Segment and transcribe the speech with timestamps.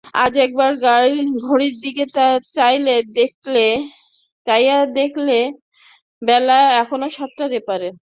[0.15, 0.71] আজ একবার
[1.43, 2.03] ঘড়ির দিকে
[2.55, 2.95] চাইলে,
[4.95, 5.37] দেখলে,
[6.21, 7.93] বেলা এখনো সাতটার এ পারেই।